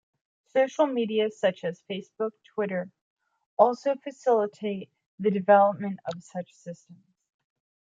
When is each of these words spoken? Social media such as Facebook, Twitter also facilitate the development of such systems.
Social 0.47 0.87
media 0.87 1.29
such 1.29 1.63
as 1.63 1.83
Facebook, 1.87 2.31
Twitter 2.43 2.89
also 3.55 3.93
facilitate 3.97 4.89
the 5.19 5.29
development 5.29 5.99
of 6.11 6.23
such 6.23 6.51
systems. 6.53 7.05